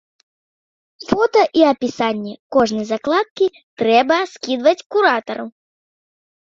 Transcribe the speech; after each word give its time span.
Фота 1.09 1.43
і 1.59 1.67
апісанне 1.73 2.33
кожнай 2.57 2.85
закладкі 2.93 3.51
трэба 3.83 4.17
скідваць 4.35 4.79
куратару. 4.97 5.45